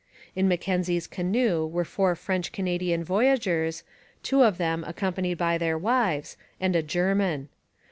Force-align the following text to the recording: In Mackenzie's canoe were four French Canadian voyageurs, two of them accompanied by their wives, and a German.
In 0.35 0.47
Mackenzie's 0.47 1.05
canoe 1.05 1.63
were 1.63 1.85
four 1.85 2.15
French 2.15 2.51
Canadian 2.51 3.03
voyageurs, 3.03 3.83
two 4.23 4.41
of 4.41 4.57
them 4.57 4.83
accompanied 4.87 5.37
by 5.37 5.59
their 5.59 5.77
wives, 5.77 6.37
and 6.59 6.75
a 6.75 6.81
German. 6.81 7.49